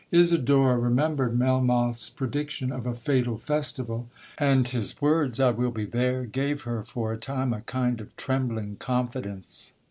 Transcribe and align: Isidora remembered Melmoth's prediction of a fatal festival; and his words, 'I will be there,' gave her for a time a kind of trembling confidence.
Isidora 0.11 0.79
remembered 0.79 1.37
Melmoth's 1.37 2.09
prediction 2.09 2.71
of 2.71 2.87
a 2.87 2.95
fatal 2.95 3.37
festival; 3.37 4.09
and 4.39 4.67
his 4.67 4.99
words, 4.99 5.39
'I 5.39 5.51
will 5.51 5.69
be 5.69 5.85
there,' 5.85 6.25
gave 6.25 6.63
her 6.63 6.83
for 6.83 7.13
a 7.13 7.17
time 7.17 7.53
a 7.53 7.61
kind 7.61 8.01
of 8.01 8.15
trembling 8.17 8.77
confidence. 8.77 9.75